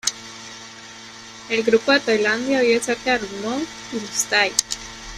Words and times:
El 1.49 1.61
grupo 1.61 1.91
de 1.91 1.99
Tailandia 1.99 2.61
vive 2.61 2.79
cerca 2.79 3.19
de 3.19 3.19
los 3.19 3.29
Hmong 3.33 3.67
y 3.93 3.99
los 3.99 4.23
Thai. 4.25 4.51